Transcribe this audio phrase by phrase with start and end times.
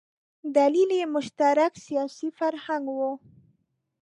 [0.57, 2.99] دلیل یې مشترک سیاسي فرهنګ و.